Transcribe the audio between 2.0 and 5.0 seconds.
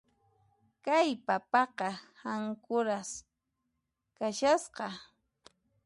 hankuras kashasqa.